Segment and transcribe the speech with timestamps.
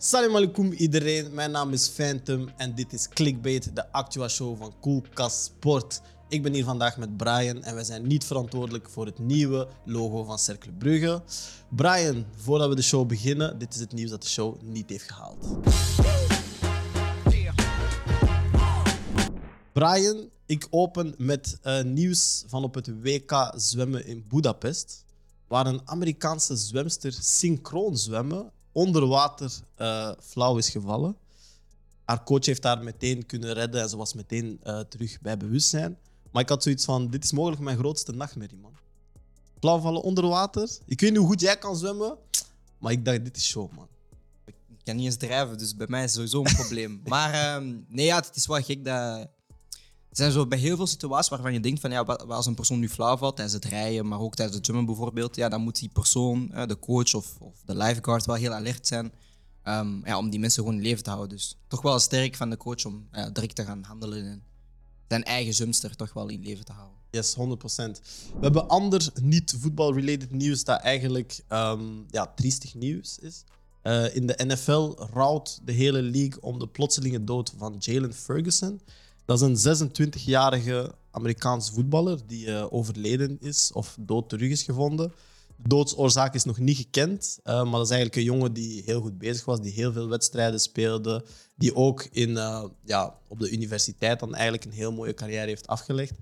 [0.00, 4.74] Salam alaikum iedereen, mijn naam is Phantom en dit is Clickbait, de actua show van
[4.80, 6.00] Coolcast Sport.
[6.28, 10.24] Ik ben hier vandaag met Brian en wij zijn niet verantwoordelijk voor het nieuwe logo
[10.24, 11.22] van Cercle Brugge.
[11.68, 15.10] Brian, voordat we de show beginnen, dit is het nieuws dat de show niet heeft
[15.10, 15.46] gehaald.
[19.72, 25.04] Brian, ik open met uh, nieuws van op het WK zwemmen in Budapest,
[25.48, 31.16] waar een Amerikaanse zwemster synchroon zwemmen onder water uh, flauw is gevallen.
[32.04, 35.98] Haar coach heeft haar meteen kunnen redden en ze was meteen uh, terug bij bewustzijn.
[36.32, 38.76] Maar ik had zoiets van, dit is mogelijk mijn grootste nachtmerrie, man.
[39.60, 40.70] Flauw vallen onder water.
[40.86, 42.16] Ik weet niet hoe goed jij kan zwemmen,
[42.78, 43.88] maar ik dacht, dit is show, man.
[44.44, 47.00] Ik kan niet eens drijven, dus bij mij is sowieso een probleem.
[47.14, 49.28] maar um, nee, ja, het is wel gek dat
[50.10, 52.78] er zijn zo bij heel veel situaties waarvan je denkt van ja, als een persoon
[52.78, 55.78] nu flauw valt tijdens het rijden, maar ook tijdens het zwemmen bijvoorbeeld, ja, dan moet
[55.78, 59.12] die persoon, de coach of, of de lifeguard wel heel alert zijn
[59.68, 61.36] um, ja, om die mensen gewoon in leven te houden.
[61.36, 64.42] Dus toch wel sterk van de coach om ja, direct te gaan handelen en
[65.08, 66.96] zijn eigen zwemster toch wel in leven te houden.
[67.10, 67.40] Yes, 100%.
[67.40, 73.44] We hebben ander niet-voetbal-related nieuws dat eigenlijk um, ja, triestig nieuws is.
[73.82, 78.80] Uh, in de NFL rouwt de hele league om de plotselinge dood van Jalen Ferguson.
[79.28, 85.12] Dat is een 26-jarige Amerikaanse voetballer die uh, overleden is of dood terug is gevonden.
[85.56, 89.00] De doodsoorzaak is nog niet gekend, uh, maar dat is eigenlijk een jongen die heel
[89.00, 91.24] goed bezig was, die heel veel wedstrijden speelde,
[91.56, 95.66] die ook in, uh, ja, op de universiteit dan eigenlijk een heel mooie carrière heeft
[95.66, 96.14] afgelegd.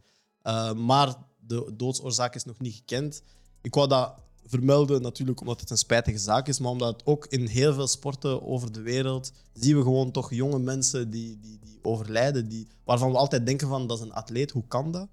[0.77, 3.23] maar de doodsoorzaak is nog niet gekend.
[3.63, 4.15] Ik wou dat
[4.47, 7.87] vermelden, natuurlijk omdat het een spijtige zaak is, maar omdat het ook in heel veel
[7.87, 12.67] sporten over de wereld zien we gewoon toch jonge mensen die, die, die overlijden, die,
[12.85, 15.09] waarvan we altijd denken van dat is een atleet, hoe kan dat?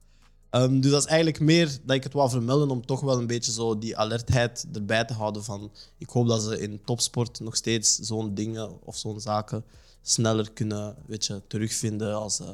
[0.51, 3.27] Um, dus dat is eigenlijk meer dat ik het wou vermelden om toch wel een
[3.27, 7.55] beetje zo die alertheid erbij te houden van ik hoop dat ze in topsport nog
[7.55, 9.63] steeds zo'n dingen of zo'n zaken
[10.01, 12.39] sneller kunnen weet je, terugvinden als...
[12.39, 12.47] Uh,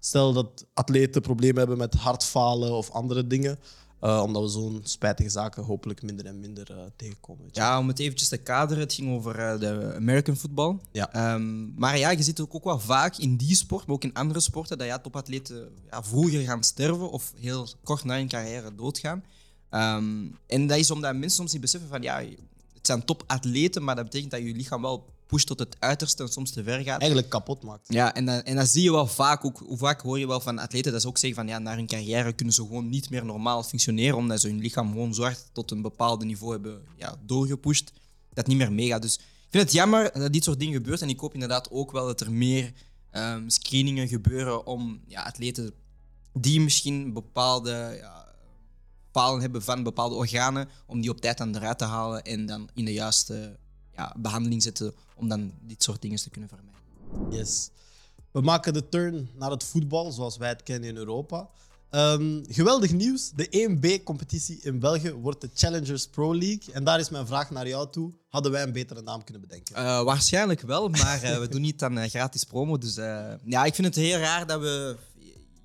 [0.00, 3.58] stel dat atleten problemen hebben met hartfalen of andere dingen.
[4.02, 7.48] Uh, omdat we zo'n spijtige zaken hopelijk minder en minder uh, tegenkomen.
[7.52, 10.78] Ja, om het eventjes te kaderen, het ging over uh, de American football.
[10.92, 11.34] Ja.
[11.34, 14.14] Um, maar ja, je ziet ook, ook wel vaak in die sport, maar ook in
[14.14, 18.74] andere sporten, dat ja, topatleten ja, vroeger gaan sterven of heel kort na hun carrière
[18.74, 19.24] doodgaan.
[19.70, 22.18] Um, en dat is omdat mensen soms niet beseffen van ja,
[22.74, 26.28] het zijn topatleten, maar dat betekent dat je lichaam wel push tot het uiterste en
[26.28, 27.00] soms te ver gaat.
[27.00, 27.86] Eigenlijk kapot maakt.
[27.92, 29.44] Ja, en, dan, en dat zie je wel vaak.
[29.44, 31.74] Ook, hoe vaak hoor je wel van atleten dat ze ook zeggen van ja, na
[31.74, 35.22] hun carrière kunnen ze gewoon niet meer normaal functioneren, omdat ze hun lichaam gewoon zo
[35.22, 37.92] hard tot een bepaald niveau hebben ja, doorgepusht,
[38.32, 39.02] dat niet meer meegaat.
[39.02, 41.92] Dus ik vind het jammer dat dit soort dingen gebeurt en ik hoop inderdaad ook
[41.92, 42.72] wel dat er meer
[43.12, 45.72] um, screeningen gebeuren om ja, atleten
[46.32, 48.26] die misschien bepaalde ja,
[49.10, 52.68] palen hebben van bepaalde organen, om die op tijd aan eruit te halen en dan
[52.74, 53.58] in de juiste
[53.96, 57.38] ja, behandeling zetten om dan dit soort dingen te kunnen vermijden.
[57.38, 57.70] Yes.
[58.30, 61.48] We maken de turn naar het voetbal, zoals wij het kennen in Europa.
[61.90, 63.30] Um, geweldig nieuws.
[63.30, 66.72] De 1B-competitie in België wordt de Challengers Pro League.
[66.74, 68.12] En daar is mijn vraag naar jou toe.
[68.28, 69.76] Hadden wij een betere naam kunnen bedenken?
[69.76, 72.78] Uh, waarschijnlijk wel, maar uh, we doen niet aan uh, gratis promo.
[72.78, 72.94] Dus
[73.44, 74.96] ja, ik vind het heel raar dat we...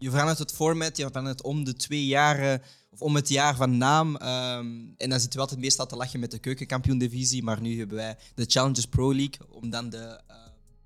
[0.05, 3.77] Je verandert het format, je verandert om de twee jaar of om het jaar van
[3.77, 4.15] naam.
[4.15, 7.43] Um, en dan zitten we altijd meestal te lachen met de keukenkampioen-divisie.
[7.43, 9.39] Maar nu hebben wij de Challengers Pro League.
[9.49, 10.35] Om dan de uh,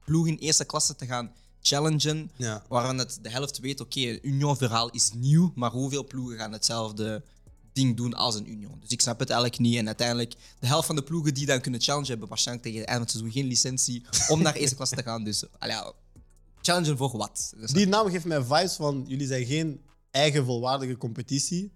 [0.06, 1.32] ploeg in eerste klasse te gaan
[1.62, 2.32] challengen.
[2.36, 2.64] Ja.
[2.68, 5.52] Waarvan het de helft weet, oké, okay, een Union-verhaal is nieuw.
[5.56, 7.24] Maar hoeveel ploegen gaan hetzelfde
[7.74, 8.78] ding doen als een Union?
[8.80, 9.78] Dus ik snap het eigenlijk niet.
[9.78, 12.90] En uiteindelijk, de helft van de ploegen die dan kunnen challengen, hebben waarschijnlijk tegen het
[12.90, 15.24] einde van het seizoen geen licentie om naar eerste klasse te gaan.
[15.24, 15.78] Dus allee,
[16.62, 17.54] challengen voor wat?
[17.66, 19.82] Die naam geeft mij vibes van, jullie zijn geen
[20.12, 21.72] eigen volwaardige competitie.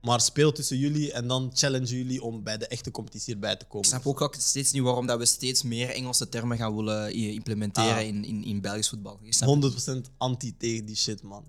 [0.00, 3.64] Maar speel tussen jullie en dan challenge jullie om bij de echte competitie erbij te
[3.64, 3.80] komen.
[3.80, 7.12] Ik snap ook, ook steeds niet waarom dat we steeds meer Engelse termen gaan willen
[7.12, 8.06] implementeren ah.
[8.06, 9.18] in, in, in Belgisch voetbal.
[9.20, 11.44] 100% anti tegen die shit, man.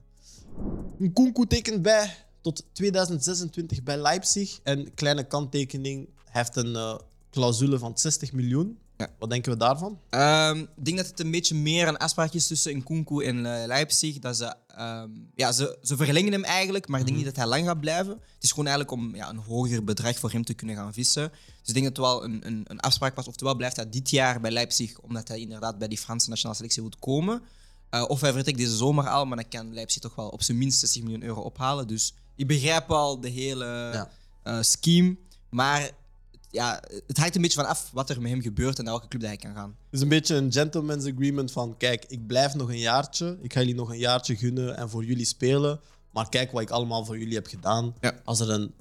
[0.97, 4.59] Nkunku tekent bij tot 2026 bij Leipzig.
[4.63, 6.95] En kleine kanttekening, heeft een uh,
[7.31, 8.77] clausule van 60 miljoen.
[8.99, 9.09] Ja.
[9.19, 9.99] Wat denken we daarvan?
[10.09, 13.63] Um, ik denk dat het een beetje meer een afspraak is tussen Nkunku en uh,
[13.65, 14.19] Leipzig.
[14.19, 17.25] Dat ze, um, ja, ze, ze verlengen hem eigenlijk, maar ik denk mhm.
[17.25, 18.11] niet dat hij lang gaat blijven.
[18.11, 21.29] Het is gewoon eigenlijk om ja, een hoger bedrag voor hem te kunnen gaan vissen.
[21.29, 23.27] Dus ik denk dat het wel een, een, een afspraak was.
[23.27, 26.81] Oftewel blijft hij dit jaar bij Leipzig, omdat hij inderdaad bij die Franse nationale selectie
[26.81, 27.41] moet komen.
[27.91, 30.57] Uh, of hij vertrekt deze zomer al, maar dan kan Leipzig toch wel op zijn
[30.57, 31.87] minst 60 miljoen euro ophalen.
[31.87, 34.09] Dus ik begrijp wel de hele ja.
[34.43, 35.17] uh, scheme.
[35.49, 35.91] Maar
[36.51, 39.07] ja, het hangt een beetje van af wat er met hem gebeurt en naar welke
[39.07, 39.69] club hij kan gaan.
[39.69, 43.37] Het is een beetje een gentleman's agreement van kijk, ik blijf nog een jaartje.
[43.41, 45.79] Ik ga jullie nog een jaartje gunnen en voor jullie spelen.
[46.11, 47.95] Maar kijk wat ik allemaal voor jullie heb gedaan.
[48.01, 48.21] Ja.
[48.23, 48.73] Als er een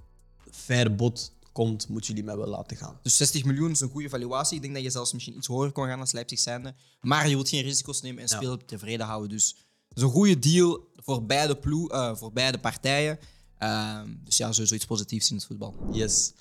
[0.50, 2.98] fair bod komt, moeten jullie mij wel laten gaan.
[3.02, 4.56] Dus 60 miljoen is een goede valuatie.
[4.56, 6.74] Ik denk dat je zelfs misschien iets hoger kon gaan als Leipzig zijnde.
[7.00, 8.36] Maar je wilt geen risico's nemen en Ja.
[8.36, 9.28] speler tevreden houden.
[9.28, 9.56] Dus
[9.88, 13.18] het is een goede deal voor beide, ploe, eh, voor beide partijen.
[13.58, 15.74] Ehm, dus ja, sowieso iets positiefs in het voetbal.
[15.92, 16.32] Yes.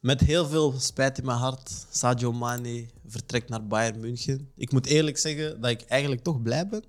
[0.00, 4.50] Met heel veel spijt in mijn hart, Sadio Mane vertrekt naar Bayern München.
[4.56, 6.84] Ik moet eerlijk zeggen dat ik eigenlijk toch blij ben,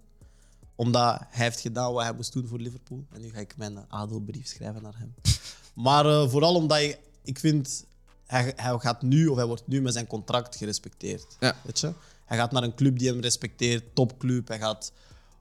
[0.75, 3.05] omdat hij heeft gedaan wat hij moest doen voor Liverpool.
[3.11, 5.13] En nu ga ik mijn adelbrief schrijven naar hem.
[5.73, 7.85] Maar eh, vooral omdat ik, ik vind,
[8.25, 11.25] hij, hij gaat nu, of hij wordt nu met zijn contract gerespecteerd.
[11.39, 11.55] Ja.
[11.63, 11.93] Weet je?
[12.25, 14.47] Hij gaat naar een club die hem respecteert, topclub.
[14.47, 14.91] Hij gaat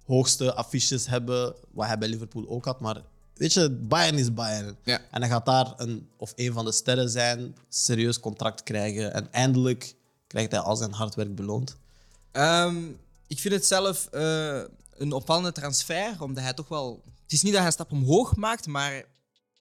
[0.07, 2.81] hoogste affiches hebben, wat hij bij Liverpool ook had.
[2.81, 3.03] Maar
[3.41, 4.77] weet je, Bayern is Bayern.
[4.85, 5.01] Ja.
[5.11, 9.15] En hij gaat daar een, of een van de sterren zijn, serieus contract krijgen.
[9.15, 9.95] En eindelijk
[10.27, 11.77] krijgt hij al zijn hard werk beloond.
[12.33, 12.77] Ehm,
[13.27, 14.61] ik vind het zelf eh,
[14.97, 17.03] een opvallende transfer, omdat hij toch wel...
[17.23, 19.05] Het is niet dat hij een stap omhoog maakt, maar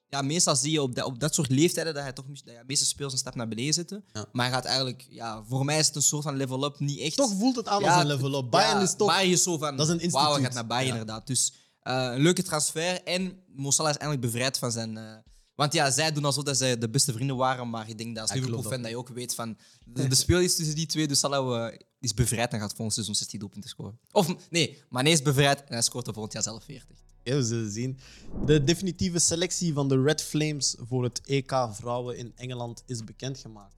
[0.07, 2.63] ja, meestal zie je op, dat- op dat soort leeftijden dat hij toch dat ja,
[2.67, 4.03] meeste spelers een stap naar beneden zitten.
[4.13, 4.25] Ja.
[4.31, 5.05] Maar hij gaat eigenlijk...
[5.09, 7.15] Ja, voor mij is het een soort van level-up, niet echt...
[7.15, 8.49] Toch voelt het aan Ja, als een level up.
[8.51, 9.07] Bayern is toch...
[9.07, 9.77] Bayern is zo van...
[9.77, 11.27] dat is een Wauw, hij gaat naar Bayern inderdaad.
[11.27, 11.53] Dus
[11.83, 13.03] een leuke transfer.
[13.03, 14.97] En Mo Salah is eindelijk bevrijd van zijn...
[14.97, 15.15] eh,
[15.55, 18.21] want ja, zij doen alsof dat zij de beste vrienden waren, maar ik denk dat
[18.21, 18.91] als Ja, Liverpool-fan dat.
[18.91, 19.57] je ook weet van...
[19.85, 22.93] De, de speel is tussen die twee, dus Salah eh, is bevrijd en gaat volgend
[22.93, 23.99] seizoen 16 doelpunten scoren.
[24.11, 26.97] Of nee, Mane is bevrijd en hij scoort er volgend jaar zelf 40.
[27.23, 27.99] Ja, we zullen zien.
[28.45, 33.75] De definitieve selectie van de Red Flames voor het EK Vrouwen in Engeland is bekendgemaakt.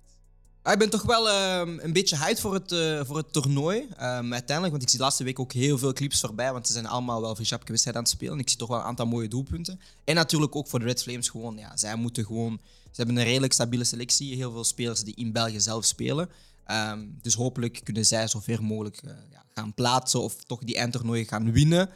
[0.63, 3.88] Ik ben toch wel ehm, een beetje hyped voor het, eh, voor het toernooi.
[3.98, 6.54] Ehm, uiteindelijk, want ik zie de laatste week ook heel veel clips voorbij.
[6.54, 8.40] Want ze zijn allemaal wel Vijapke wedstrijd aan het spelen.
[8.40, 9.80] Ik zie toch wel een aantal mooie doelpunten.
[10.04, 11.58] En natuurlijk ook voor de Red Flames gewoon.
[11.58, 12.60] Ja, zij moeten gewoon...
[12.84, 14.36] Ze hebben een redelijk stabiele selectie.
[14.36, 16.30] Heel veel spelers die in België zelf spelen.
[16.66, 20.22] Ehm, dus hopelijk kunnen zij zover mogelijk eh, ja, gaan plaatsen.
[20.22, 21.90] Of toch die eindtoernooi gaan winnen.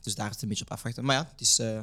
[0.00, 1.04] Dus daar is het een beetje op afwachten.
[1.04, 1.80] Maar ja, het is eh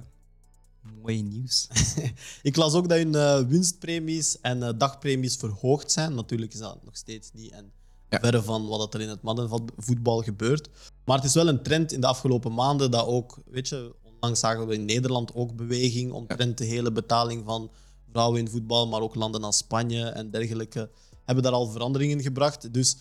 [1.02, 1.68] mooi nieuws.
[2.42, 6.16] Ik las ook dat hun eh, winstpremies en eh, dagpremies verhoogd zijn.
[6.16, 7.72] Natuurlijk is dat nog steeds niet en
[8.10, 8.20] Ja.
[8.20, 10.70] verre van wat er in het mannenvoetbal gebeurt.
[11.06, 14.40] Maar het is wel een trend in de afgelopen maanden dat ook, weet je, onlangs
[14.40, 17.72] zagen we in Nederland ook beweging omtrent de hele betaling van
[18.12, 20.90] vrouwen in voetbal, maar ook landen als Spanje en dergelijke
[21.26, 22.74] hebben daar al veranderingen gebracht.
[22.74, 22.92] Dus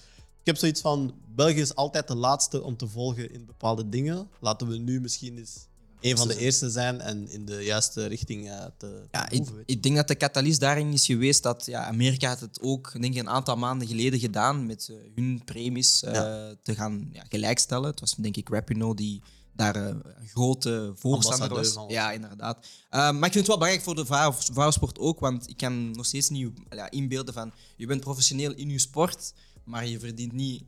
[0.41, 4.29] ik heb zoiets van, België is altijd de laatste om te volgen in bepaalde dingen.
[4.41, 5.67] Laten we nu misschien eens
[6.11, 9.82] een van de eerste zijn en in de juiste richting eh, te Ja, ik, ik
[9.82, 13.20] denk dat de katalyst daarin is geweest dat ja, Amerika had het ook denk ik,
[13.20, 16.55] een aantal maanden geleden gedaan met eh, hun premies eh, Ja.
[16.62, 17.91] te gaan ja, gelijkstellen.
[17.91, 19.23] Het was denk ik Rapino die
[19.53, 21.73] daar een grote voorstander was.
[21.73, 21.88] van.
[21.88, 22.67] Ja, inderdaad.
[22.91, 26.06] Maar ik vind het wel belangrijk voor de vrouw, vrouwensport ook, want ik kan nog
[26.06, 29.32] steeds niet ja, inbeelden van je bent professioneel in je sport,
[29.64, 30.62] maar je verdient niet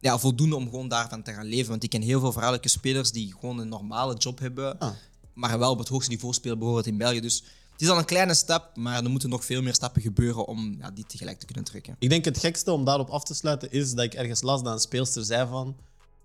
[0.00, 1.70] ja, voldoende om gewoon daarvan te gaan leven.
[1.70, 4.90] Want ik ken heel veel vrouwelijke spelers die gewoon een normale job hebben, Ah.
[5.34, 7.20] maar wel op het hoogste niveau spelen, bijvoorbeeld in België.
[7.20, 10.46] Dus het is al een kleine stap, maar er moeten nog veel meer stappen gebeuren
[10.46, 11.96] om ja, die tegelijk te kunnen trekken.
[11.98, 14.72] Ik denk het gekste om daarop af te sluiten is dat ik ergens las dat
[14.72, 15.76] een speelster zei van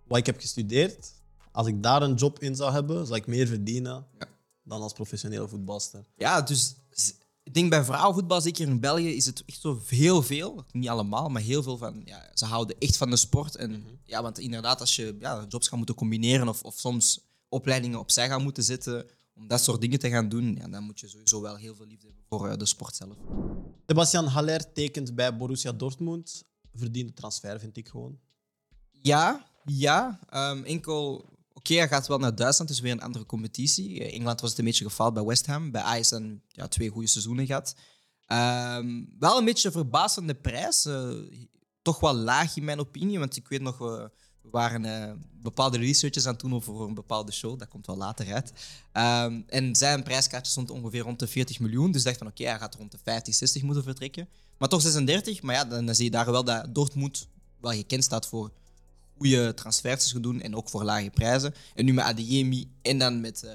[0.08, 1.12] wat ik heb gestudeerd,
[1.52, 4.28] als ik daar een job in zou hebben, zou ik meer verdienen Ja.
[4.64, 6.06] dan als professionele voetbalster.
[6.18, 6.76] Ja, dus
[7.46, 10.66] ik denk bij vrouwenvoetbal, zeker in België, is het echt zo heel veel.
[10.72, 12.02] Niet allemaal, maar heel veel van.
[12.06, 13.56] Ja, ze houden echt van de sport.
[13.56, 17.20] En ja, want inderdaad, als je ja, jobs gaat moeten combineren of, of soms
[17.50, 19.06] opleidingen opzij gaan moeten zetten
[19.36, 21.86] om dat soort dingen te gaan doen, ja, dan moet je sowieso wel heel veel
[21.86, 23.16] liefde hebben voor eh, de sport zelf.
[23.88, 26.44] Sebastian Haller tekent bij Borussia Dortmund.
[26.74, 28.20] Verdiende transfer, vind ik gewoon.
[28.92, 30.20] Ja, ja.
[30.30, 31.26] Ehm, enkel,
[31.70, 34.00] oké, hij gaat wel naar Duitsland, dus weer een andere competitie.
[34.00, 35.72] Eh, Engeland was het een beetje gefaald bij West Ham.
[35.72, 37.76] Bij Ajax dan ja, twee goede seizoenen gehad.
[38.26, 40.86] Ehm, wel een beetje verbazende prijs.
[40.86, 41.10] eh,
[41.82, 44.12] toch wel laag in mijn opinie, want ik weet nog, we
[44.46, 47.60] we waren eh, bepaalde researches aan het doen over een bepaalde show.
[47.60, 48.54] Dat komt wel later uit.
[48.92, 51.92] Ehm, en zijn prijskaartje stond ongeveer rond de 40 miljoen.
[51.92, 54.30] Dus ik dacht van oké, hij gaat rond de 50, 60 moeten vertrekken.
[54.58, 55.42] Maar toch 36.
[55.42, 57.28] Maar ja, dan, dan zie je daar wel dat Dortmund
[57.62, 58.52] wel gekend staat voor
[59.18, 61.54] goede transfers te doen en ook voor lage prijzen.
[61.76, 63.52] En nu met Adeyemi en dan met eh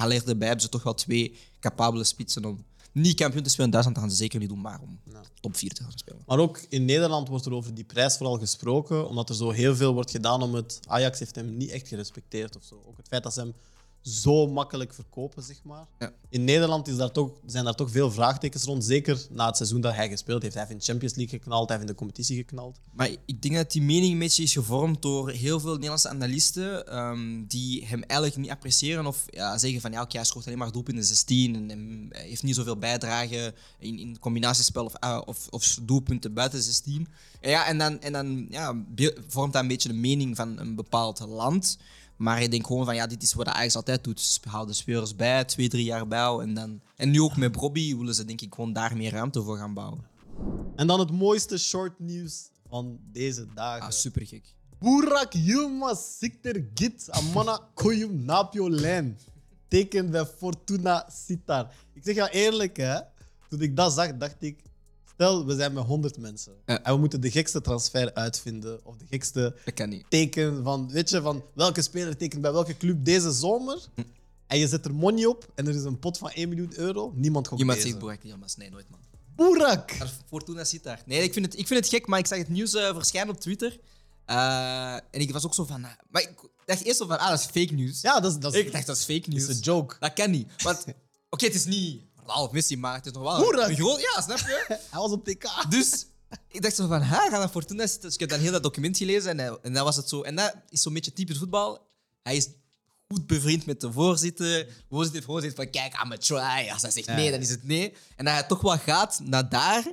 [0.00, 3.72] Haller erbij hebben ze toch wel twee capabele spitsen om niet kampioen te spelen in
[3.72, 3.96] Duitsland.
[3.96, 5.00] Dat gaan ze zeker niet doen, maar om
[5.40, 6.22] top 4 te gaan spelen.
[6.26, 9.76] Maar ook in Nederland wordt er over die prijs vooral gesproken, omdat er zo heel
[9.76, 10.80] veel wordt gedaan om het.
[10.86, 12.82] Ajax heeft hem niet echt gerespecteerd of zo.
[12.86, 13.54] Ook het feit dat ze hem
[14.02, 15.86] zo makkelijk verkopen, zeg maar.
[15.98, 16.12] Ja.
[16.28, 18.84] In Nederland is daar toch, zijn daar toch veel vraagtekens rond.
[18.84, 20.54] Zeker na het seizoen dat hij gespeeld heeft.
[20.54, 22.80] Hij heeft in de Champions League geknald, hij heeft in de competitie geknald.
[22.92, 26.86] Maar ik denk dat die mening een beetje is gevormd door heel veel Nederlandse analisten
[26.86, 30.58] ehm, die hem eigenlijk niet appreciëren of ja, zeggen van ja, oké, hij scoort alleen
[30.58, 34.84] maar doelpunten in de 16 en, en hij heeft niet zoveel bijdrage in, in combinatiespel
[34.84, 37.08] of, ah, of, of doelpunten buiten de 16.
[37.40, 38.84] En ja, en dan, en dan ja,
[39.28, 41.78] vormt dat een beetje de mening van een bepaald land.
[42.20, 44.20] Maar ik denk gewoon van ja, dit is wat Ajax altijd doet.
[44.20, 46.48] Ze houden spelers bij, twee, drie jaar bouwen.
[46.48, 49.42] En, dan, en nu ook met Bobby willen ze denk ik gewoon daar meer ruimte
[49.42, 50.04] voor gaan bouwen.
[50.76, 53.82] En dan het mooiste short nieuws van deze dagen.
[53.82, 54.54] Ah, super gek.
[54.78, 59.18] Burak Yilmaz Sikter Git Amana Koyum Napio Lijn.
[59.68, 61.74] Tekent bij Fortuna Sittard.
[61.92, 63.00] Ik zeg jou eerlijk, hè.
[63.48, 64.62] Toen ik dat zag, dacht ik...
[65.20, 66.52] Stel, we zijn met 100 mensen.
[66.66, 66.82] Ja.
[66.82, 68.80] En we moeten de gekste transfer uitvinden.
[68.84, 70.90] Of de gekste Dat teken van...
[70.90, 73.78] Weet je, van welke speler tekent bij welke club deze zomer.
[74.46, 77.12] En je zet er money op en er is een pot van 1 miljoen euro.
[77.14, 77.90] Niemand gaat Iemand deze.
[77.90, 78.54] zegt Burak Yilmaz.
[78.54, 79.00] Nee, nooit man.
[79.98, 81.02] Maar Fortuna zit daar.
[81.06, 83.34] Nee, ik vind, het, ik vind het gek, maar ik zag het nieuws eh, verschijnen
[83.34, 83.78] op Twitter.
[84.24, 85.84] Eh, en ik was ook zo van...
[85.84, 86.30] ah, maar ik
[86.64, 88.00] dacht eerst zo van, ah, dat is fake nieuws.
[88.00, 89.48] Ja, dat is, dat is, Ik dacht, dat is fake dat nieuws.
[89.48, 89.96] is een joke.
[89.98, 90.62] Dat kan niet.
[90.62, 90.84] Want,
[91.30, 93.32] oké, het is niet Of Messi, maar het is nog wel
[93.68, 94.00] een groot...
[94.00, 94.64] Ja, snap je?
[94.90, 95.44] Hij was op TK.
[95.68, 96.06] Dus
[96.48, 98.02] ik dacht zo van, ha, ga naar Fortuna zitten.
[98.02, 100.22] Dus ik heb dan heel dat document gelezen en, hij- en dan was het zo.
[100.22, 101.88] En dat is zo'n beetje typisch voetbal.
[102.22, 102.48] Hij is
[103.08, 104.46] goed bevriend met de voorzitter.
[104.46, 106.70] De voorzitter heeft gewoon gezegd van, kijk, I'm a try.
[106.72, 107.14] Als hij zegt Ja.
[107.14, 107.92] nee, dan is het nee.
[108.16, 109.92] En dat hij toch wel gaat naar daar,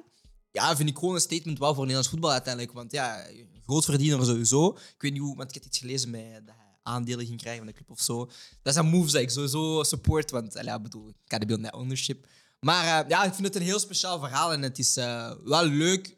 [0.51, 2.73] ja, vind ik gewoon een statement wel voor Nederlands voetbal uiteindelijk.
[2.73, 3.25] Want ja,
[3.65, 4.67] grootverdiener sowieso.
[4.69, 7.63] Ik weet niet hoe, want ik heb iets gelezen met dat hij aandelen ging krijgen
[7.63, 8.29] van de club of zo.
[8.61, 11.73] Dat zijn moves die ik sowieso support, want ik bedoel, ik ga de beeld net
[11.73, 12.25] ownership.
[12.59, 15.65] Maar eh, ja, ik vind het een heel speciaal verhaal en het is eh, wel
[15.65, 16.15] leuk.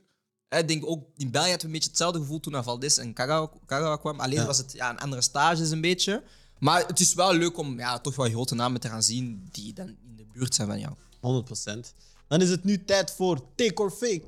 [0.50, 3.14] Ik denk ook, in België hadden we een beetje hetzelfde gevoel toen naar Valdes en
[3.14, 4.20] Kagawa, kwam.
[4.20, 4.46] Alleen Ja.
[4.46, 6.24] was het ja, een andere stages een beetje.
[6.60, 9.74] Maar het is wel leuk om ja, toch wel grote namen te gaan zien die
[9.74, 10.94] dan in de buurt zijn van jou.
[11.86, 11.94] 100%.
[12.28, 14.24] Dan is het nu tijd voor Take or Fake.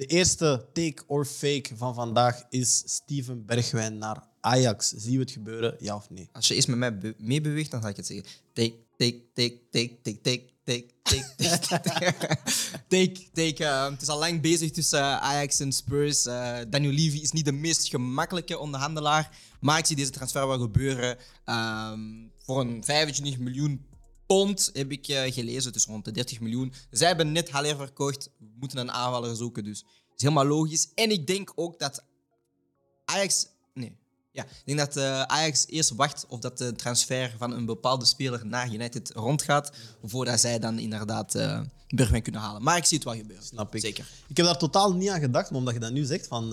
[0.00, 4.88] De eerste Take or Fake van vandaag is Steven Bergwijn naar Ajax.
[4.88, 6.28] Zien we het gebeuren, ja of nee?
[6.32, 8.26] Als je eens met mij be- meebeweegt, dan ga ik het zeggen.
[8.52, 11.28] Take, take, take, take, take, take, take, take,
[11.68, 12.38] take.
[12.88, 13.64] take, take.
[13.64, 16.26] eh, het is al lang bezig tussen eh, Ajax en Spurs.
[16.26, 19.38] Eh, Daniel Levy is niet de meest gemakkelijke onderhandelaar.
[19.60, 21.16] Maar ik zie deze transfer wel gebeuren.
[21.44, 22.00] Ehm,
[22.38, 23.86] voor een 25 miljoen
[24.36, 26.72] pond heb ik eh, gelezen, dus rond de 30 miljoen.
[26.90, 28.30] Zij hebben net Haller verkocht.
[28.38, 30.88] We moeten een aanvaller zoeken, dus het is helemaal logisch.
[30.94, 32.04] En ik denk ook dat
[33.04, 33.46] Ajax.
[33.74, 33.96] Nee.
[34.32, 38.04] Ja, ik denk dat eh, Ajax eerst wacht of dat de transfer van een bepaalde
[38.04, 39.72] speler naar United rondgaat,
[40.02, 42.62] voordat zij dan inderdaad eh Bergwijn kunnen halen.
[42.62, 43.44] Maar ik zie het wel gebeuren.
[43.44, 43.80] Snap ik.
[43.80, 44.06] Zeker.
[44.28, 46.48] Ik heb daar totaal niet aan gedacht, maar omdat je dat nu zegt van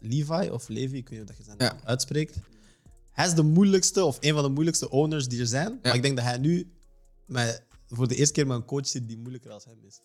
[0.00, 1.76] Levi of Levi, ik weet niet of dat je zijn Ja.
[1.84, 2.36] uitspreekt.
[3.12, 5.78] Hij is de moeilijkste of een van de moeilijkste owners die er zijn.
[5.82, 6.70] Maar ik denk dat hij nu
[7.30, 10.00] met, voor de eerste keer met een coach zit die moeilijker als hem is.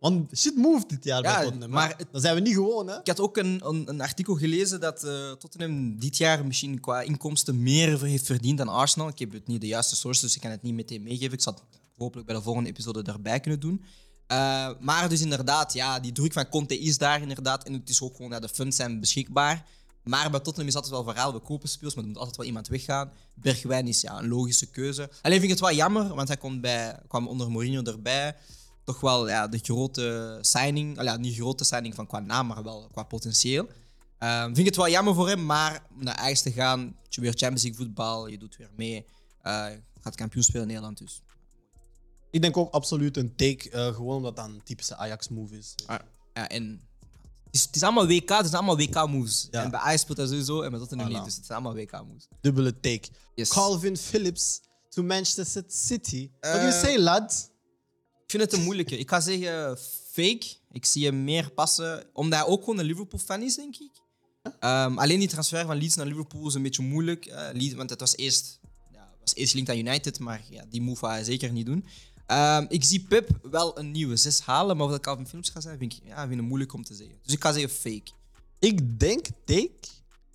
[0.00, 1.70] Want shit moved dit jaar Ja, bij Tottenham.
[1.70, 2.98] maar Maar het- dan zijn we niet gewoon, hè?
[2.98, 7.00] Ik had ook een, een, een artikel gelezen dat eh, Tottenham dit jaar misschien qua
[7.00, 9.08] inkomsten meer heeft verdiend dan Arsenal.
[9.08, 11.32] Ik heb het niet de juiste source, dus ik kan het niet meteen meegeven.
[11.32, 11.62] Ik zal het
[11.96, 13.84] hopelijk bij de volgende episode daarbij kunnen doen.
[14.26, 17.64] Eh, maar dus inderdaad, ja, die druk van Conte is daar inderdaad.
[17.64, 19.66] En het is ook gewoon, ja, de funds zijn beschikbaar.
[20.08, 22.46] Maar bij Tottenham is altijd wel verhaal, we kopen speels, maar er moet altijd wel
[22.46, 23.12] iemand weggaan.
[23.34, 25.02] Bergwijn is ja, een logische keuze.
[25.22, 28.36] Alleen vind ik het wel jammer, want hij komt bij, kwam onder Mourinho erbij.
[28.84, 32.62] Toch wel ja, de grote signing, al ja, niet grote signing van qua naam, maar
[32.62, 33.68] wel qua potentieel.
[34.18, 37.20] Ehm, vind ik het wel jammer voor hem, maar om naar Ajax te gaan, je
[37.20, 39.06] weer Champions League voetbal, je doet weer mee.
[39.42, 41.22] je gaat kampioen spelen in Nederland dus.
[42.30, 45.74] Ik denk ook absoluut een take, eh, gewoon omdat dat een typische Ajax-move is.
[45.86, 45.98] Ah,
[46.34, 46.80] ja, en
[47.56, 49.48] is, het is allemaal WK, het is allemaal WK-moves.
[49.50, 49.62] Ja.
[49.62, 52.26] En bij Ajax speelt dat sowieso en bij Tottenham niet, dus het zijn allemaal WK-moves.
[52.40, 53.08] Dubbele take.
[53.34, 53.48] Yes.
[53.48, 56.30] Calvin Phillips to Manchester City.
[56.40, 57.50] What do you say, lad?
[58.24, 58.98] Ik vind het een moeilijke.
[58.98, 59.78] Ik ga zeggen
[60.12, 60.46] fake.
[60.72, 63.90] Ik zie hem meer passen, omdat hij ook gewoon een Liverpool-fan is, denk ik.
[64.60, 67.26] Ehm, alleen die transfer van Leeds naar Liverpool is een beetje moeilijk.
[67.26, 68.60] eh, Leeds, want het was eerst,
[68.92, 71.84] ja, was eerst aan United, maar ja, die move ga hij zeker niet doen.
[72.26, 75.62] Ehm, ik zie Pep wel een nieuwe 6 halen, maar of dat Calvin Phillips gaat
[75.62, 77.16] zijn, vind ik, ja, vind ik moeilijk om te zeggen.
[77.22, 78.10] Dus ik ga zeggen fake.
[78.58, 79.88] Ik denk take,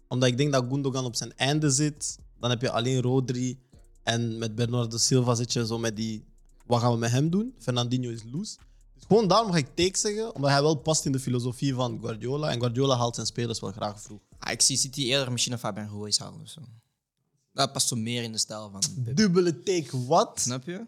[0.07, 2.17] omdat ik denk dat Gundogan op zijn einde zit.
[2.39, 3.59] Dan heb je alleen Rodri.
[4.03, 6.25] En met Bernardo Silva zit je zo met die...
[6.65, 7.53] Wat gaan we met hem doen?
[7.59, 8.57] Fernandinho is loose.
[8.93, 11.99] Dus gewoon daarom ga ik take zeggen, omdat hij wel past in de filosofie van
[12.01, 12.49] Guardiola.
[12.49, 14.19] En Guardiola haalt zijn spelers wel graag vroeg.
[14.39, 16.61] Ah, ik zie City eerder misschien een Fabian Ruiz halen of zo.
[17.53, 18.81] Dat past zo meer in de stijl van.
[19.13, 20.39] Dubbele take, wat?
[20.39, 20.85] Snap je?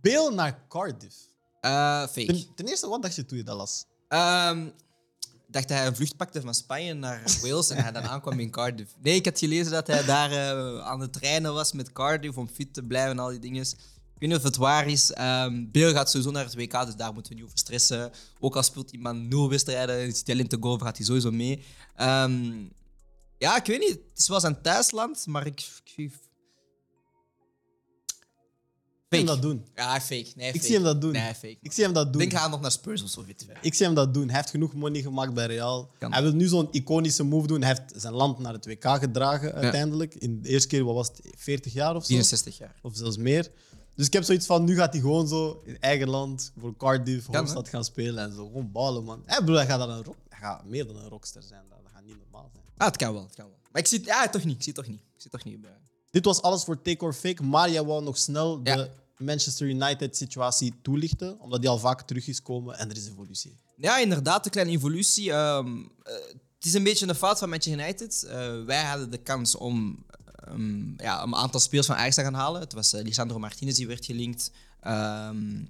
[0.00, 1.16] Bale naar Cardiff.
[1.60, 2.26] Eh, fake.
[2.26, 3.84] Ten, ten eerste, wat dacht je toen je dat las?
[4.08, 4.66] Ehm,
[5.46, 8.40] ik dacht dat hij een vlucht pakte van Spanje naar Wales en hij dan aankwam
[8.40, 8.94] in Cardiff.
[9.02, 12.48] Nee, ik had gelezen dat hij daar eh, aan het trainen was met Cardiff om
[12.48, 13.62] fit te blijven en al die dingen.
[13.62, 15.12] Ik weet niet of het waar is.
[15.12, 18.12] Ehm Bale gaat sowieso naar het WK, dus daar moeten we niet over stressen.
[18.40, 21.64] Ook al speelt iemand nul wedstrijden, is hij alleen te go, gaat hij sowieso mee.
[21.94, 22.64] Ehm,
[23.38, 23.98] ja, ik weet niet.
[24.10, 26.12] Het is wel zijn thuisland, maar ik, ik,
[29.08, 29.40] zie hem Fake.
[29.40, 29.66] dat doen.
[29.74, 30.32] Ja, fake.
[30.36, 30.64] Nee, Ik fake.
[30.64, 31.12] zie hem dat doen.
[31.12, 31.56] Nee, fake.
[31.62, 32.20] Ik zie hem dat doen.
[32.20, 33.56] Denk gaan nog naar Spurs of zo, weet je wel.
[33.60, 34.26] Ik zie hem dat doen.
[34.28, 35.90] Hij heeft genoeg money gemaakt bij Real.
[35.98, 36.12] Kan.
[36.12, 37.62] Hij wil nu zo'n iconische move doen.
[37.62, 40.14] Hij heeft zijn land naar het WK gedragen uiteindelijk.
[40.14, 42.06] In de eerste keer, wat was het, 40 jaar of zo?
[42.08, 42.74] 64 jaar.
[42.82, 43.50] Of zelfs meer.
[43.94, 47.26] Dus ik heb zoiets van, nu gaat hij gewoon zo in eigen land voor Cardiff,
[47.26, 48.46] Kan, Hoofdstad gaan spelen en zo.
[48.46, 49.22] Gewoon ballen, man.
[49.26, 51.62] Hey, bro, hij gaat, dan een rock, hij gaat meer dan een rockster zijn.
[51.68, 52.64] Dat dat gaat niet normaal zijn.
[52.76, 53.56] Ah, het kan wel, het kan wel.
[53.72, 54.56] Maar ik zie ja, toch niet.
[54.56, 55.00] Ik zie het toch niet.
[55.00, 55.60] Ik zie het toch niet.
[55.60, 55.70] bij-
[56.16, 57.42] Dit was alles voor Take or Fake.
[57.42, 58.90] Maar jij wou nog snel de.
[59.18, 61.40] Manchester United-situatie toelichten.
[61.40, 63.56] Omdat die al vaak terug is komen en er is evolutie.
[63.76, 65.32] Ja, inderdaad, een kleine evolutie.
[65.32, 66.14] Ehm, eh,
[66.54, 68.22] het is een beetje een fout van Manchester United.
[68.22, 70.04] Eh, wij hadden de kans om
[70.44, 72.60] ehm, ja, een aantal spelers van Ajax te gaan halen.
[72.60, 74.50] Het was eh, Lisandro Martinez die werd gelinkt.
[74.80, 75.64] Ehm,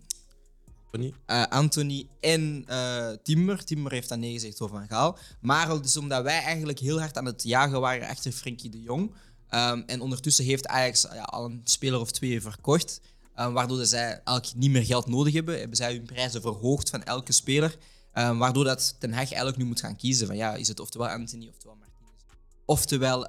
[1.26, 3.64] eh, Anthony en eh, Timber.
[3.64, 5.18] Timber heeft dan nee gezegd over Van Gaal.
[5.40, 8.82] Maar het is omdat wij eigenlijk heel hard aan het jagen waren achter Frenkie de
[8.82, 9.12] Jong.
[9.48, 13.00] Ehm, en ondertussen heeft Ajax ja, al een speler of twee verkocht.
[13.34, 15.58] ehm, waardoor dat zij eigenlijk niet meer geld nodig hebben.
[15.58, 17.76] Hebben zij hun prijzen verhoogd van elke speler.
[18.12, 20.26] Ehm, waardoor dat Ten Hag eigenlijk nu moet gaan kiezen.
[20.26, 22.22] Van, ja, is het oftewel Anthony oftewel Martinez.
[22.64, 23.28] Oftewel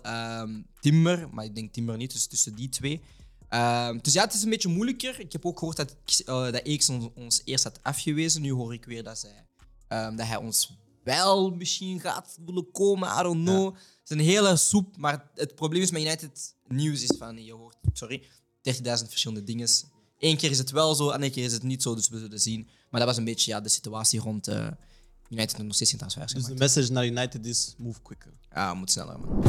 [0.80, 1.30] Timber.
[1.32, 3.02] Maar ik denk Timber niet, dus tussen die twee.
[4.02, 5.20] Dus ja, het is een beetje moeilijker.
[5.20, 5.96] Ik heb ook gehoord dat,
[6.26, 8.42] uh, dat ons eerst had afgewezen.
[8.42, 9.46] Nu hoor ik weer dat, zij,
[9.88, 13.20] dat hij ons wel misschien gaat willen komen.
[13.20, 13.66] I don't know.
[13.66, 14.98] Het is een hele soep.
[14.98, 19.68] Maar het probleem is met United nieuws is van, je hoort, sorry, 30.000 verschillende dingen.
[20.20, 21.96] Eén keer is het wel zo, andere keer is het niet zo.
[21.96, 22.68] Dus we zullen zien.
[22.90, 24.68] Maar dat was een beetje ja, de situatie rond uh,
[25.30, 28.34] United nog steeds in transfers Dus de message naar United is move quicker.
[28.52, 29.44] Ja, moet sneller, man.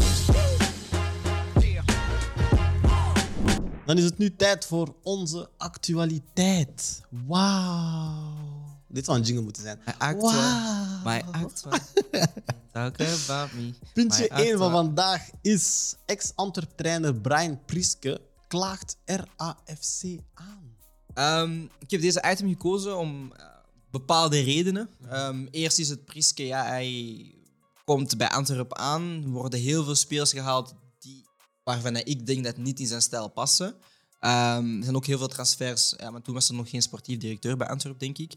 [3.87, 7.01] Dan is het nu tijd voor onze actualiteit.
[7.27, 8.68] Wauw.
[8.89, 9.81] Dit zou een jingle moeten zijn.
[9.87, 11.03] My act Wauw.
[11.05, 11.63] My act
[12.73, 13.73] Talk about me.
[13.93, 20.03] Puntje My 1 van vandaag is ex-Antwerp-trainer Brian Priske klaagt RAFC
[20.35, 20.77] aan.
[21.15, 23.47] Ehm, ik heb deze item gekozen om eh,
[23.91, 24.89] bepaalde redenen.
[25.09, 27.33] Ehm, eerst is het Priske, ja, hij
[27.85, 29.23] komt bij Antwerp aan.
[29.25, 31.25] Er worden heel veel spelers gehaald die,
[31.65, 33.75] waarvan ik denk dat niet in zijn stijl passen.
[34.21, 37.19] Ehm, er zijn ook heel veel transfers, ja, maar toen was er nog geen sportief
[37.19, 38.35] directeur bij Antwerp, denk ik.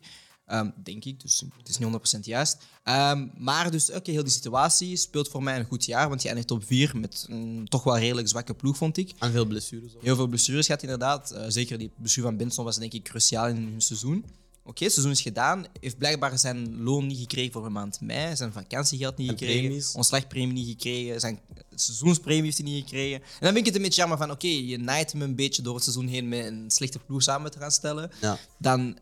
[0.51, 2.58] Ehm, denk ik, dus het is niet 100% juist.
[2.84, 6.27] Ehm, maar dus, oké, heel die situatie speelt voor mij een goed jaar, want je
[6.27, 9.11] eindigt op 4 met een toch wel redelijk zwakke ploeg, vond ik.
[9.20, 9.96] En veel blessures.
[9.96, 10.03] ook.
[10.03, 11.31] Heel veel blessures gehad, inderdaad.
[11.31, 14.25] Eh, zeker die blessure van Benson was denk ik cruciaal in hun seizoen.
[14.64, 15.66] Oké, het seizoen is gedaan.
[15.79, 18.35] Heeft blijkbaar zijn loon niet gekregen voor de maand mei.
[18.35, 19.64] Zijn vakantiegeld niet En gekregen.
[19.66, 19.94] premies.
[19.94, 21.20] Ontslagpremie niet gekregen.
[21.20, 21.40] Zijn
[21.75, 23.18] seizoenspremie heeft hij niet gekregen.
[23.22, 24.31] En dan vind ik het een beetje jammer van...
[24.31, 27.51] Oké, je naait hem een beetje door het seizoen heen met een slechte ploeg samen
[27.51, 28.11] te gaan stellen.
[28.22, 28.37] Ja.
[28.57, 28.98] Dan,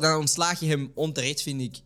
[0.00, 1.80] dan ontslaag je hem onterecht, vind ik.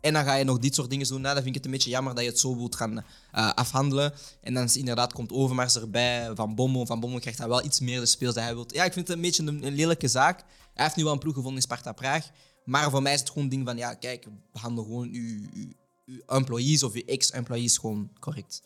[0.00, 1.20] En dan ga je nog dit soort dingen doen.
[1.20, 3.52] Nou, dan vind ik het een beetje jammer dat je het zo wilt gaan eh,
[3.52, 4.12] afhandelen.
[4.40, 6.86] En dan is inderdaad komt Overmars erbij, Van Bommel.
[6.86, 8.64] Van Bommel krijgt dan wel iets meer de speels dat hij wil.
[8.66, 10.44] Ja, ik vind het een beetje een, een lelijke zaak.
[10.74, 12.30] Hij heeft nu wel een ploeg gevonden in Sparta Praag.
[12.64, 16.20] Maar voor mij is het gewoon een ding van, ja, kijk, behandel gewoon uw, uw,
[16.26, 18.62] employees of uw ex-employees gewoon correct.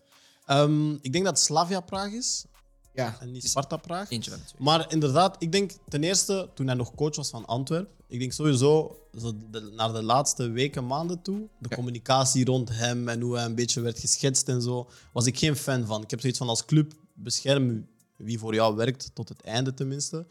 [0.47, 2.45] Ehm, ik denk dat Slavia Praag is
[2.95, 4.11] Ja, en niet Sparta Praag.
[4.11, 4.63] eentje van de twee.
[4.63, 8.33] Maar inderdaad, ik denk ten eerste, toen hij nog coach was van Antwerpen, ik denk
[8.33, 11.77] sowieso zo de- naar de laatste weken, maanden toe, de Ja.
[11.77, 15.57] communicatie rond hem en hoe hij een beetje werd geschetst en zo, was ik geen
[15.57, 16.03] fan van.
[16.03, 20.27] Ik heb zoiets van als club, bescherm wie voor jou werkt, tot het einde tenminste.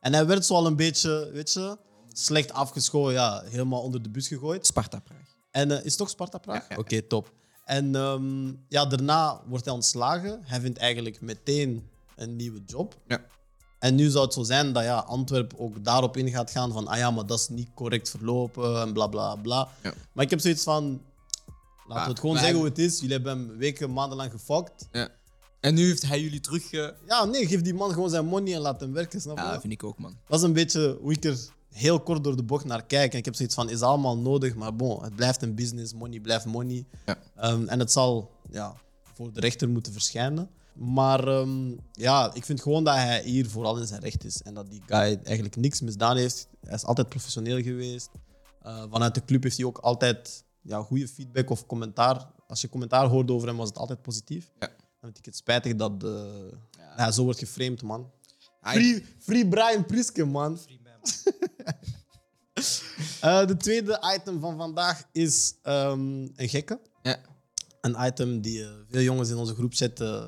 [0.00, 1.78] En hij werd zo al een beetje, weet je,
[2.12, 4.66] slecht afgeschoten, ja, helemaal onder de bus gegooid.
[4.66, 5.34] Sparta Praag.
[5.50, 6.60] En eh, is het toch Sparta Praag?
[6.60, 7.32] Ja, ja, Oké, top.
[7.64, 10.40] En ehm, ja, daarna wordt hij ontslagen.
[10.44, 12.96] Hij vindt eigenlijk meteen een nieuwe job.
[13.06, 13.24] Ja.
[13.78, 16.86] En nu zou het zo zijn dat ja, Antwerp ook daarop in gaat gaan van
[16.86, 19.68] ah ja, maar dat is niet correct verlopen en bla bla bla.
[19.82, 19.94] Ja.
[20.12, 21.02] Maar ik heb zoiets van,
[21.86, 23.00] laten we het gewoon zeggen hoe het is.
[23.00, 24.88] Jullie hebben hem weken, maandenlang gefokt.
[24.92, 25.08] Ja.
[25.60, 26.70] En nu heeft hij jullie terug...
[27.06, 29.42] Ja, nee, geef die man gewoon zijn money en laat hem werken, snap je?
[29.42, 30.16] Ja, dat vind ik ook, man.
[30.26, 31.38] Dat is een beetje hoe ik er
[31.72, 33.12] heel kort door de bocht naar kijk.
[33.12, 36.20] En ik heb zoiets van, is allemaal nodig, maar bon, het blijft een business, money
[36.20, 36.84] blijft money.
[37.06, 37.18] Ja.
[37.36, 38.74] Ehm, en het zal ja,
[39.14, 40.50] voor de rechter moeten verschijnen.
[40.76, 44.42] Maar ehm, ja, ik vind gewoon dat hij hier vooral in zijn recht is.
[44.42, 46.48] En dat die guy eigenlijk niks misdaan heeft.
[46.60, 48.10] Hij is altijd professioneel geweest.
[48.62, 52.30] Eh, vanuit de club heeft hij ook altijd ja, goede feedback of commentaar.
[52.46, 54.50] Als je commentaar hoorde over hem, was het altijd positief.
[54.58, 54.66] Ja.
[54.66, 56.24] Dan vind ik het spijtig dat eh,
[56.78, 58.10] hij zo wordt geframed, man.
[58.60, 60.58] Free, free Brian Priske, man.
[63.20, 66.80] Eh, de tweede item van vandaag is ehm, een gekke.
[67.02, 67.20] Ja.
[67.80, 70.24] Een item die veel jongens in onze groepchat eh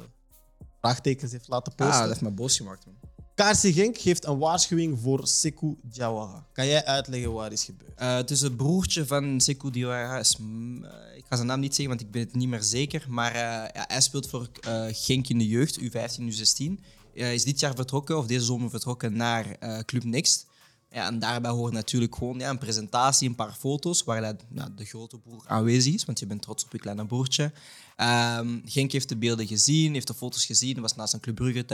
[0.81, 1.99] vraagtekens heeft laten Ah, posten.
[2.01, 2.95] dat heeft me boos gemaakt, man.
[3.35, 6.47] KRC Genk geeft een waarschuwing voor Sekou Diawara.
[6.53, 7.93] Kan jij uitleggen waar is gebeurd?
[7.97, 10.19] Eh, het is het broertje van Sekou Diawara.
[10.19, 10.37] is,
[10.83, 13.07] eh, Ik ga zijn naam niet zeggen, want ik ben het niet meer zeker.
[13.09, 13.41] Maar eh,
[13.75, 14.49] ja, hij speelt voor
[14.93, 16.85] Genk in de jeugd, U15, U16.
[17.14, 20.47] eh, is dit jaar vertrokken, of deze zomer vertrokken, naar Club Next.
[20.90, 24.85] Ja, en daarbij hoort natuurlijk gewoon ja, een presentatie, een paar foto's, waar nou, de
[24.85, 27.53] grote broer aanwezig is, want je bent trots op je kleine broertje.
[27.96, 31.66] Ehm, Genk heeft de beelden gezien, heeft de foto's gezien, was naast een Club.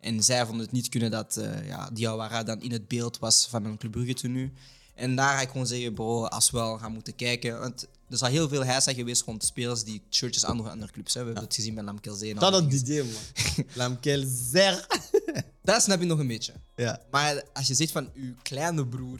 [0.00, 3.46] En zij vonden het niet kunnen dat uh, ja, Diawara dan in het beeld was
[3.46, 4.50] van een Club Brugge.
[4.94, 7.58] En daar ga ik gewoon zeggen, bro, als we wel gaan moeten kijken.
[7.60, 11.14] Want er zal heel veel heisa geweest rond spelers die shirtjes aan andere clubs.
[11.14, 11.20] Hè.
[11.20, 12.30] We hebben het gezien met Lamkelzee.
[12.30, 12.74] en Dat dingen.
[12.74, 13.64] idee, man.
[13.74, 14.86] Lamkelzer.
[15.62, 16.52] Dat snap je nog een beetje.
[16.76, 17.00] Ja.
[17.10, 19.18] Maar als je zegt van uw kleine broer.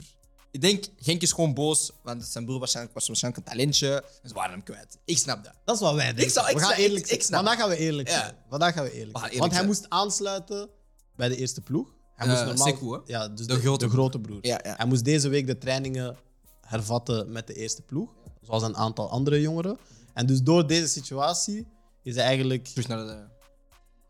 [0.51, 4.05] Ik denk, Genk is gewoon boos, want zijn broer waarschijnlijk, was waarschijnlijk een talentje.
[4.23, 4.99] En ze waren hem kwijt.
[5.05, 5.53] Ik snap dat.
[5.65, 6.31] Dat is wat wij denken.
[6.33, 7.21] zou- ik we gaan eerlijk ik zijn.
[7.21, 7.35] snap.
[7.45, 8.19] Vandaag gaan we eerlijk Ja.
[8.21, 8.35] zijn.
[8.49, 9.41] Vandaag gaan we eerlijk We gaan zijn.
[9.43, 9.89] eerlijk Want hij zijn.
[10.01, 10.69] moest aansluiten
[11.17, 11.89] bij de eerste ploeg.
[12.17, 12.67] Hij Eh, moest normaal...
[12.67, 13.01] Sekou?
[13.07, 14.39] Ja, dus De de, grote de grote broer.
[14.41, 14.75] Ja, ja.
[14.77, 16.17] Hij moest deze week de trainingen
[16.61, 18.11] hervatten met de eerste ploeg.
[18.45, 19.79] Zoals een aantal andere jongeren.
[20.15, 21.67] En dus door deze situatie
[22.03, 23.25] is hij eigenlijk Terug naar de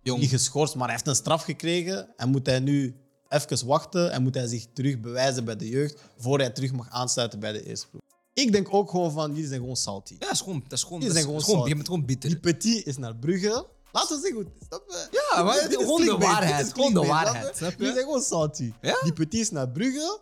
[0.03, 0.21] jong.
[0.21, 2.09] niet geschorst, maar hij heeft een straf gekregen.
[2.17, 2.97] En moet hij nu
[3.29, 6.91] even wachten en moet hij zich terug bewijzen bij de jeugd voor hij terug mag
[6.91, 8.03] aansluiten bij de eerste ploeg.
[8.33, 10.13] Ik denk ook gewoon van, jullie zijn gewoon salty.
[10.13, 11.69] Ja, dat is gewoon, dat is gewoon, Die is zijn gewoon gewoon, zout.
[11.69, 12.31] je bent gewoon bitter.
[12.31, 13.67] Die petit is naar Brugge.
[13.93, 14.67] Laten we zeggen is.
[14.67, 15.09] Snap je?
[15.35, 17.59] Ja, maar is gewoon de waarheid, is gewoon de waarheid?
[17.79, 18.73] Die zijn gewoon salty.
[18.81, 18.99] Ja?
[19.03, 20.21] Die petit is naar Brugge.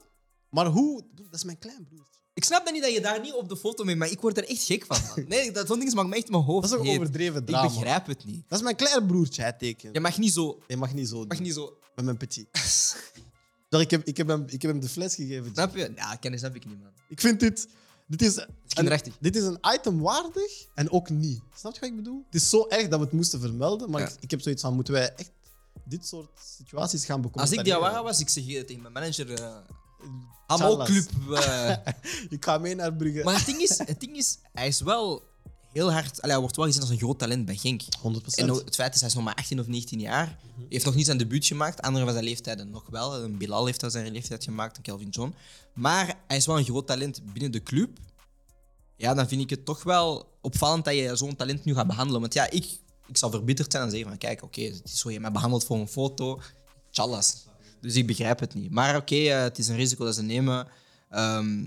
[0.50, 1.04] Maar hoe?
[1.14, 2.11] Dat is mijn klein broertje.
[2.34, 4.36] Ik snap dat niet dat je daar niet op de foto mee, maar ik word
[4.36, 4.98] er echt gek van.
[5.16, 5.24] man.
[5.28, 6.62] Nee, dat zo'n ding maakt me echt mijn hoofd.
[6.62, 6.98] Dat is ook heet.
[6.98, 7.68] overdreven drama.
[7.68, 8.44] Ik begrijp het niet.
[8.48, 9.94] Dat is mijn klein broertje, hij tekent.
[9.94, 10.58] Je mag niet zo.
[10.66, 11.78] Je mag niet zo Mag niet zo.
[11.94, 12.48] Met mijn petit.
[13.68, 15.50] Zeg, ik, heb, ik, heb hem, ik heb hem de fles gegeven.
[15.52, 15.92] Snap je?
[15.96, 16.90] Ja, kennis heb ik niet, man.
[17.08, 17.68] Ik vind dit...
[18.06, 19.12] Dit is, kinderachtig.
[19.12, 21.40] een, dit is een item waardig en ook niet.
[21.54, 22.22] Snap je wat ik bedoel?
[22.26, 24.08] Het is zo erg dat we het moesten vermelden, maar Ja.
[24.08, 25.30] ik, ik heb zoiets van, moeten wij echt
[25.84, 27.40] dit soort situaties gaan bekomen?
[27.40, 29.40] Als ik Diawara was, ik zeg tegen mijn manager.
[29.40, 29.56] Uh,
[30.46, 30.88] Charlas.
[30.88, 31.08] Club.
[31.38, 31.76] eh.
[32.28, 33.24] Ik ga mee naar Brugge.
[33.24, 35.22] maar het ding, is, het ding is, hij is wel
[35.72, 36.16] heel hard.
[36.20, 37.82] Allee, hij wordt wel gezien als een groot talent bij Genk.
[37.82, 37.88] 100%.
[38.34, 40.38] En het feit is, hij is nog maar 18 of 19 jaar.
[40.68, 41.80] heeft nog niet zijn debuut gemaakt.
[41.80, 43.22] Anderen van zijn leeftijden nog wel.
[43.22, 45.34] Een Bilal heeft al zijn leeftijd gemaakt, en Kelvin John.
[45.74, 47.98] Maar hij is wel een groot talent binnen de club.
[48.96, 52.20] Ja, dan vind ik het toch wel opvallend dat je zo'n talent nu gaat behandelen.
[52.20, 52.64] Want ja, ik,
[53.06, 55.64] ik zal verbitterd zijn en zeggen van kijk, oké, het is zo je mij behandelt
[55.64, 56.40] voor een foto.
[56.90, 57.44] Tjallas.
[57.82, 58.70] Dus ik begrijp het niet.
[58.70, 60.66] Maar oké, eh, het is een risico dat ze nemen.
[61.08, 61.62] Ehm,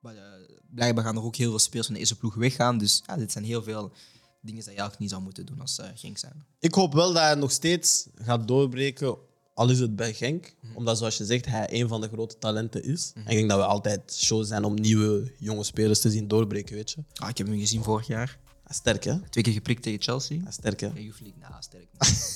[0.00, 0.22] maar, eh,
[0.70, 2.78] blijkbaar gaan er ook heel veel spelers van de eerste ploeg weggaan.
[2.78, 3.92] Dus ja, dit zijn heel veel
[4.40, 6.44] dingen die je eigenlijk niet zou moeten doen als uh, Genk zijn.
[6.58, 9.16] Ik hoop wel dat hij nog steeds gaat doorbreken,
[9.54, 10.54] al is het bij Genk.
[10.60, 10.76] Mhm.
[10.76, 13.12] Omdat, zoals je zegt, hij een van de grote talenten is.
[13.14, 16.74] En ik denk dat we altijd show zijn om nieuwe jonge spelers te zien doorbreken,
[16.74, 17.04] weet je.
[17.14, 18.38] Ah, ik heb hem gezien vorig jaar.
[18.68, 19.20] Is sterk, hè?
[19.20, 20.40] Twee keer geprikt tegen Chelsea.
[20.48, 20.86] is sterk, hè?
[20.86, 21.88] Ja, je vliegt, nou, sterk.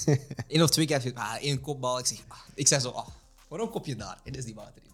[0.49, 1.99] Eén of twee keer heb je ah, één kopbal.
[1.99, 3.07] Ik zeg, ah, ik zeg zo, ah,
[3.49, 4.21] waarom kop je daar?
[4.25, 4.89] En is die water in.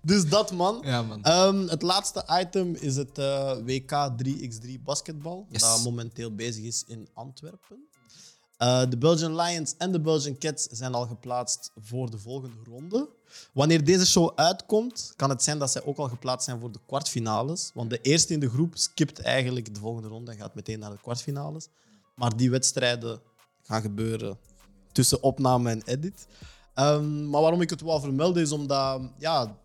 [0.00, 0.80] Dus dat, man.
[0.84, 1.22] Ja, man.
[1.22, 5.46] Ehm, het laatste item is het eh, WK 3x3 basketbal.
[5.50, 5.60] Yes.
[5.60, 7.88] Dat momenteel bezig is in Antwerpen.
[8.56, 13.08] Eh, de Belgian Lions en de Belgian Cats zijn al geplaatst voor de volgende ronde.
[13.52, 16.78] Wanneer deze show uitkomt, kan het zijn dat zij ook al geplaatst zijn voor de
[16.86, 17.70] kwartfinales.
[17.74, 20.90] Want de eerste in de groep skipt eigenlijk de volgende ronde en gaat meteen naar
[20.90, 21.68] de kwartfinales.
[22.14, 23.20] Maar die wedstrijden
[23.62, 24.38] gaan gebeuren
[24.92, 26.26] tussen opname en edit.
[26.74, 29.56] Ehm, maar waarom ik het wel vermelden is omdat ja,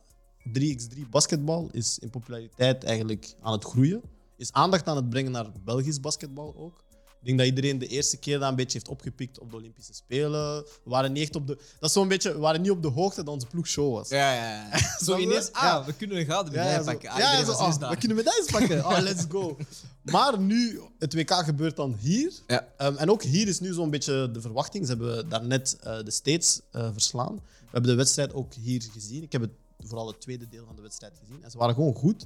[0.44, 4.02] 3x3 basketbal is in populariteit eigenlijk aan het groeien.
[4.38, 6.84] Is aandacht aan het brengen naar Belgisch basketbal ook.
[7.20, 9.94] Ik denk dat iedereen de eerste keer dat een beetje heeft opgepikt op de Olympische
[9.94, 10.56] Spelen.
[10.64, 12.88] We waren niet echt op de, dat is zo'n beetje, we waren niet op de
[12.88, 14.10] hoogte dat onze ploeg show was.
[14.10, 14.78] Ja, ja, ja.
[15.06, 15.86] Zo ineens, ah, Ja.
[15.86, 17.10] we kunnen een gouden Ja, medaille ja, pakken.
[17.10, 17.90] Ah, ja, iedereen zo, daar.
[17.90, 18.86] we kunnen medailles pakken.
[18.86, 19.58] Oh, let's go.
[20.04, 22.34] Maar nu, het WK gebeurt dan hier.
[22.48, 22.68] Ja.
[22.78, 24.86] Ehm, en ook hier is nu zo'n beetje de verwachting.
[24.86, 27.36] Ze hebben daarnet eh de States eh, verslaan.
[27.36, 29.24] We hebben de wedstrijd ook hier gezien.
[29.24, 31.44] Ik heb het, vooral het tweede deel van de wedstrijd gezien.
[31.44, 32.26] En ze waren gewoon goed.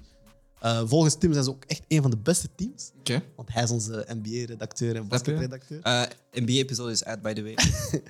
[0.64, 2.92] Eh, volgens Tim zijn ze ook echt een van de beste teams.
[3.36, 5.82] Want hij is onze NBA-redacteur en basketredacteur.
[5.82, 7.56] Eh, NBA-episode is uit, by the way.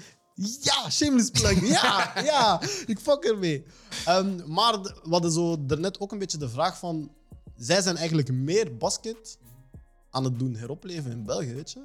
[0.61, 1.67] Ja, shameless plug.
[1.67, 3.65] Ja, ja, ik fuck ermee.
[4.05, 7.11] Ehm, maar we hadden zo daarnet ook een beetje de vraag van...
[7.57, 9.37] Zij zijn eigenlijk meer basket
[10.09, 11.79] aan het doen heropleven in België, weet je?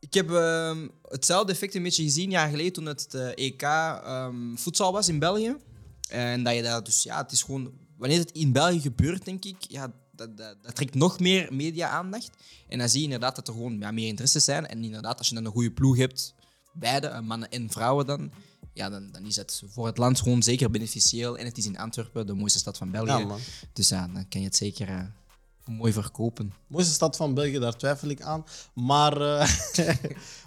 [0.00, 4.56] Ik heb ehm, hetzelfde effect een beetje gezien jaar geleden toen het eh, EK ehm,
[4.56, 5.56] voedsel was in België.
[6.08, 9.44] En dat je daar dus, ja, het is gewoon, wanneer het in België gebeurt, denk
[9.44, 12.30] ik, ja, dat, dat, dat trekt nog meer media-aandacht.
[12.68, 14.66] En dan zie je inderdaad dat er gewoon ja, meer interesses zijn.
[14.66, 16.34] En inderdaad, als je dan een goede ploeg hebt,
[16.72, 18.32] beide, eh, mannen en vrouwen dan,
[18.72, 21.38] ja, dan, dan is het voor het land gewoon zeker beneficieel.
[21.38, 23.26] En het is in Antwerpen, de mooiste stad van België.
[23.26, 23.36] Ja.
[23.72, 25.04] Dus ja, dan kan je het zeker eh,
[25.64, 26.52] mooi verkopen.
[26.66, 28.44] Mooiste stad van België, daar twijfel ik aan.
[28.74, 29.94] Maar, eh,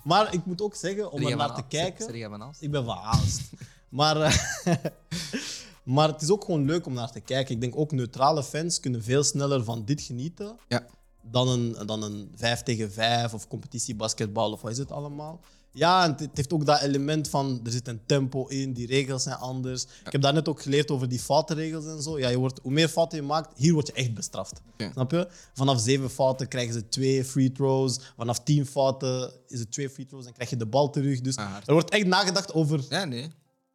[0.04, 2.16] maar ik moet ook zeggen, om er naar te kijken...
[2.60, 3.42] Ik ben van Aalst.
[3.90, 4.16] maar,
[5.84, 7.56] maar het is ook gewoon leuk om naar te kijken.
[7.56, 10.86] Ik denk ook neutrale fans kunnen veel sneller van dit genieten Ja.
[11.22, 15.40] dan een, dan een 5 tegen 5 of competitiebasketbal of wat is het allemaal.
[15.76, 18.88] Ja, en het, het heeft ook dat element van er zit een tempo in, die
[18.88, 19.84] regels zijn anders.
[20.06, 22.20] Ik heb daarnet ook geleerd over die foutenregels en zo.
[22.20, 24.62] Ja, je wordt, hoe meer fouten je maakt, hier word je echt bestraft.
[24.92, 25.28] Snap je?
[25.54, 28.00] Vanaf zeven fouten krijgen ze twee free throws.
[28.18, 31.22] Vanaf tien fouten is het twee free throws en krijg je de bal terug.
[31.22, 33.28] Dus Ah, er wordt echt nagedacht over Ja, nee.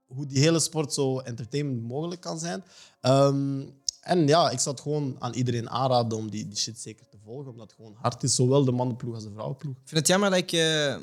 [0.08, 2.64] Hoe die hele sport zo entertainment mogelijk kan zijn.
[3.00, 3.60] Ehm,
[4.00, 7.16] en ja, ik zou het gewoon aan iedereen aanraden om die, die shit zeker te
[7.24, 9.72] volgen, omdat het gewoon hard is, zowel de mannenploeg als de vrouwenploeg.
[9.72, 10.96] Ik vind het jammer dat ik eh,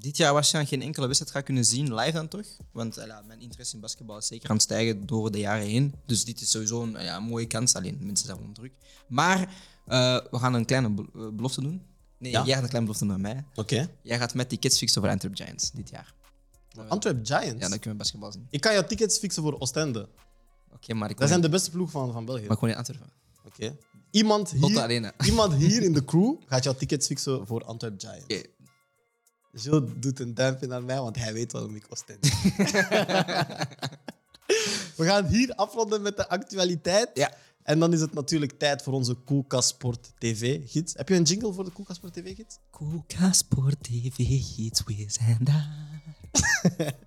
[0.00, 2.46] dit jaar waarschijnlijk geen enkele wedstrijd ga kunnen zien live dan toch.
[2.72, 5.94] Want ja, mijn interesse in basketbal is zeker aan het stijgen door de jaren heen.
[6.06, 7.74] Dus dit is sowieso een ja, mooie kans.
[7.74, 8.72] Alleen mensen zijn gewoon druk.
[9.06, 9.40] Maar
[9.86, 11.82] eh, we gaan een kleine bel- belofte doen.
[12.18, 12.44] Nee, Ja?
[12.44, 13.44] jij gaat een kleine belofte doen aan mij.
[13.54, 13.88] Oké.
[14.02, 16.14] Jij gaat met tickets fixen voor Antwerp Giants dit jaar.
[16.88, 17.62] Antwerp Giants.
[17.62, 18.46] Ja, dan kunnen we basketbal zien.
[18.50, 20.08] Ik kan jou tickets fixen voor Oostende.
[20.72, 22.46] Oké, maar ik Dat zijn de beste ploeg van, van België.
[22.46, 23.10] maar gewoon in Antwerpen.
[23.44, 23.76] Oké.
[24.10, 25.12] Iemand, hier, Arena.
[25.24, 28.24] iemand hier in de crew gaat jou tickets fixen voor Antwerp Giants.
[28.24, 28.42] Oké.
[29.52, 32.28] Gilles doet een duimpje naar mij, want hij weet waarom ik Oostende.
[34.96, 37.10] We gaan hier afronden met de actualiteit.
[37.14, 37.34] Ja.
[37.62, 40.94] En dan is het natuurlijk tijd voor onze Koelkast Sport TV-gids.
[40.96, 42.58] Heb je een jingle voor de Koelkast Sport TV-gids?
[42.70, 44.18] Koelka Sport TV,
[44.56, 45.44] iets Wiz en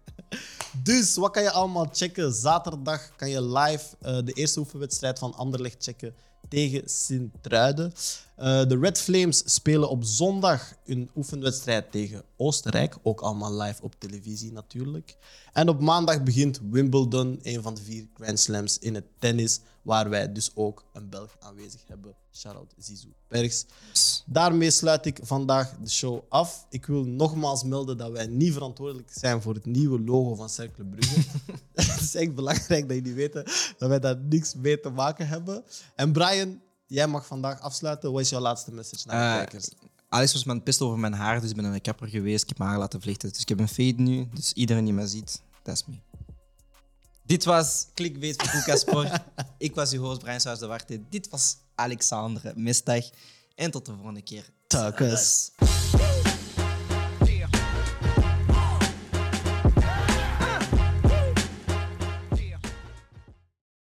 [0.84, 2.34] Dus wat kan je allemaal checken?
[2.34, 6.14] Zaterdag kan je live eh, de eerste oefenwedstrijd van Anderlecht checken
[6.50, 7.94] tegen Sint-Truiden.
[8.40, 12.98] Eh, de Red Flames spelen op zondag een oefenwedstrijd tegen Oostenrijk.
[13.04, 15.16] Ook allemaal live op televisie natuurlijk.
[15.54, 20.10] En op maandag begint Wimbledon, een van de vier Grand Slams in het tennis, waar
[20.10, 22.16] wij dus ook een Belg aanwezig hebben.
[22.32, 23.66] Shout-out Zizou Bergs.
[24.26, 26.66] Daarmee sluit ik vandaag de show af.
[26.70, 30.86] Ik wil nogmaals melden dat wij niet verantwoordelijk zijn voor het nieuwe logo van Cercle
[30.86, 31.20] Brugge.
[31.74, 33.44] Het is echt belangrijk dat jullie weten
[33.78, 35.64] dat wij daar niks mee te maken hebben.
[35.96, 38.12] En Brian, jij mag vandaag afsluiten.
[38.12, 39.70] Wat is jouw laatste message naar de Eh, kijkers?
[40.10, 42.42] Alex was het pissen over mijn haar, dus ik ben naar de kapper geweest.
[42.44, 43.30] Ik heb mijn haar laten vlechten.
[43.30, 44.30] Dus ik heb een fade nu.
[44.34, 45.96] Dus iedereen die mij ziet, dat is me.
[47.24, 49.20] Dit was Clickbait voor Koeka Sport.
[49.58, 51.02] ik was uw host Brian Saus de Warte.
[51.10, 53.10] Dit was Alexandre Misdag.
[53.56, 54.50] En tot de volgende keer.
[54.68, 55.52] Takus.